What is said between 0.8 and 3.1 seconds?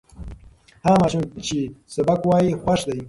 هغه ماشوم چې سبق وایي، خوښ دی.